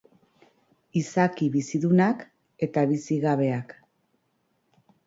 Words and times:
Izaki 1.01 1.49
bizidunak 1.57 2.25
eta 2.69 2.87
bizigabeak. 2.95 3.79